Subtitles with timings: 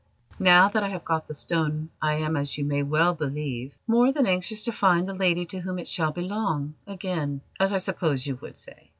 [0.39, 4.11] Now that I have got the stone I am, as you may well believe, more
[4.11, 8.25] than anxious to find the lady to whom it shall belong again, as I suppose
[8.25, 8.89] you would say.